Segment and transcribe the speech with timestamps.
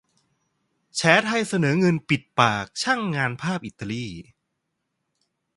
[0.95, 2.65] แฉไทยเสนอเงิน ปิดปาก!
[2.67, 4.05] ยิงช่างภาพอิตาลี